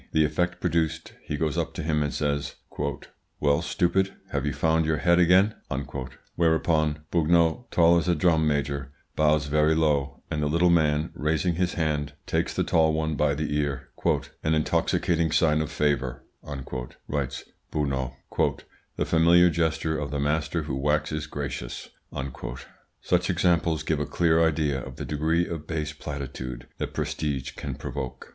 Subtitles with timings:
[0.13, 2.55] The effect produced, he goes up to him and says,
[3.39, 5.53] "Well, stupid, have you found your head again?"
[6.35, 11.53] Whereupon Beugnot, tall as a drum major, bows very low, and the little man raising
[11.53, 13.89] his hand, takes the tall one by the ear,
[14.43, 16.23] "an intoxicating sign of favour,"
[17.07, 18.13] writes Beugnot,
[18.97, 21.89] "the familiar gesture of the master who waxes gracious."
[23.01, 27.75] Such examples give a clear idea of the degree of base platitude that prestige can
[27.75, 28.29] provoke.